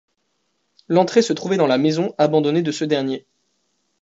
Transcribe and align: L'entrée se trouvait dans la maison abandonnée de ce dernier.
L'entrée 0.87 1.21
se 1.21 1.31
trouvait 1.31 1.57
dans 1.57 1.67
la 1.67 1.77
maison 1.77 2.15
abandonnée 2.17 2.63
de 2.63 2.71
ce 2.71 2.85
dernier. 2.85 3.27